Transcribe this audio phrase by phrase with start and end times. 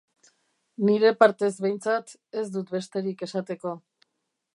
[0.87, 3.75] Nire partez, behintzat, ez dut besterik esateko.